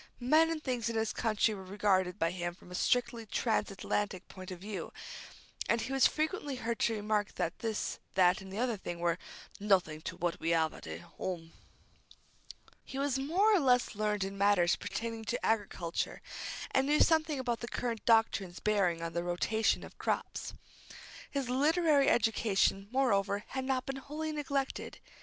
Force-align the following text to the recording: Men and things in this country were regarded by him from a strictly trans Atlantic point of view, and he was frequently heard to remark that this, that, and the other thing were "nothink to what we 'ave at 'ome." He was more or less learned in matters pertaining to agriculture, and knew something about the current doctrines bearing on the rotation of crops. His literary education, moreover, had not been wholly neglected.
Men 0.19 0.49
and 0.49 0.63
things 0.63 0.89
in 0.89 0.95
this 0.95 1.13
country 1.13 1.53
were 1.53 1.61
regarded 1.63 2.17
by 2.17 2.31
him 2.31 2.55
from 2.55 2.71
a 2.71 2.73
strictly 2.73 3.27
trans 3.27 3.69
Atlantic 3.69 4.27
point 4.27 4.49
of 4.49 4.57
view, 4.59 4.91
and 5.69 5.79
he 5.79 5.93
was 5.93 6.07
frequently 6.07 6.55
heard 6.55 6.79
to 6.79 6.95
remark 6.95 7.35
that 7.35 7.59
this, 7.59 7.99
that, 8.15 8.41
and 8.41 8.51
the 8.51 8.57
other 8.57 8.77
thing 8.77 8.99
were 8.99 9.19
"nothink 9.59 10.03
to 10.05 10.17
what 10.17 10.39
we 10.39 10.55
'ave 10.55 10.75
at 10.77 10.87
'ome." 11.19 11.53
He 12.83 12.97
was 12.97 13.19
more 13.19 13.53
or 13.55 13.59
less 13.59 13.93
learned 13.93 14.23
in 14.23 14.39
matters 14.39 14.75
pertaining 14.75 15.23
to 15.25 15.45
agriculture, 15.45 16.23
and 16.71 16.87
knew 16.87 16.99
something 16.99 17.37
about 17.37 17.59
the 17.59 17.67
current 17.67 18.03
doctrines 18.03 18.59
bearing 18.59 19.03
on 19.03 19.13
the 19.13 19.23
rotation 19.23 19.83
of 19.83 19.99
crops. 19.99 20.55
His 21.29 21.47
literary 21.47 22.09
education, 22.09 22.87
moreover, 22.89 23.43
had 23.49 23.65
not 23.65 23.85
been 23.85 23.97
wholly 23.97 24.31
neglected. 24.31 24.99